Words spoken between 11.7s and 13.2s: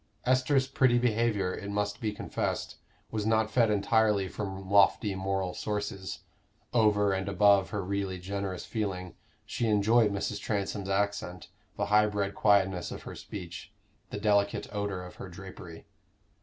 the high bred quietness of her